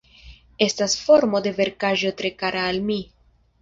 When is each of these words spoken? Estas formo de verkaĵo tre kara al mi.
Estas 0.67 0.95
formo 1.03 1.43
de 1.49 1.53
verkaĵo 1.61 2.15
tre 2.25 2.35
kara 2.43 2.69
al 2.75 2.85
mi. 2.93 3.03